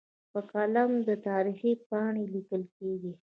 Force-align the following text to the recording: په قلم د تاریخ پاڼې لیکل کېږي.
په 0.31 0.39
قلم 0.51 0.91
د 1.07 1.09
تاریخ 1.27 1.59
پاڼې 1.89 2.23
لیکل 2.33 2.61
کېږي. 2.75 3.13